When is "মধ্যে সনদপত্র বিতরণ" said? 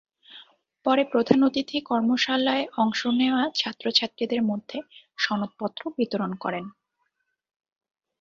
4.41-6.31